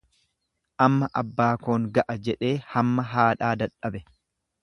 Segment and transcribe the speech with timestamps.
[0.85, 4.03] Amma abbaa koon ga'a jedhee hamma haadhaa dadhabe.